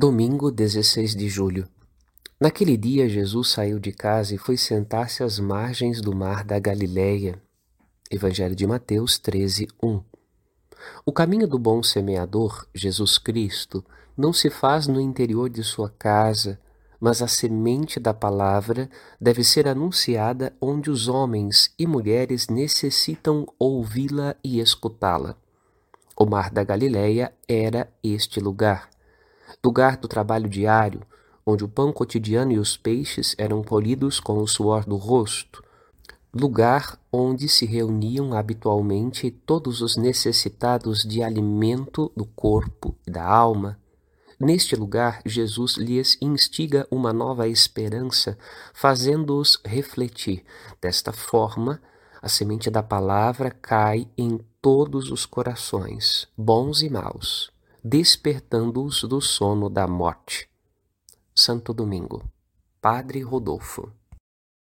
[0.00, 1.66] Domingo 16 de julho.
[2.40, 7.42] Naquele dia Jesus saiu de casa e foi sentar-se às margens do mar da Galileia.
[8.08, 10.00] Evangelho de Mateus 13, 1.
[11.04, 13.84] O caminho do bom semeador, Jesus Cristo,
[14.16, 16.60] não se faz no interior de sua casa,
[17.00, 18.88] mas a semente da palavra
[19.20, 25.36] deve ser anunciada onde os homens e mulheres necessitam ouvi-la e escutá-la.
[26.16, 28.88] O mar da Galileia era este lugar
[29.64, 31.02] lugar do trabalho diário,
[31.44, 35.64] onde o pão cotidiano e os peixes eram polidos com o suor do rosto,
[36.32, 43.78] lugar onde se reuniam habitualmente todos os necessitados de alimento do corpo e da alma.
[44.38, 48.38] Neste lugar, Jesus lhes instiga uma nova esperança,
[48.72, 50.44] fazendo-os refletir.
[50.80, 51.80] Desta forma,
[52.20, 57.50] a semente da palavra cai em todos os corações, bons e maus
[57.82, 60.48] despertando-os do sono da morte.
[61.34, 62.28] Santo Domingo,
[62.80, 63.92] Padre Rodolfo.